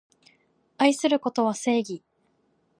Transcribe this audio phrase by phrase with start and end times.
[0.79, 2.03] 愛することは正義